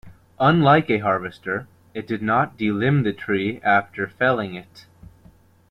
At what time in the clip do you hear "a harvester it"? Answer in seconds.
0.89-2.07